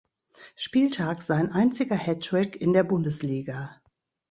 [0.55, 3.79] Spieltag sein einziger Hattrick in der Bundesliga.